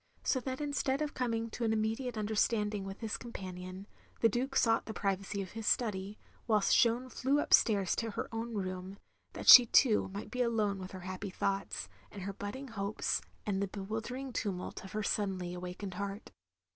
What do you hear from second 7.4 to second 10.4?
stairs to her own room, that she too, might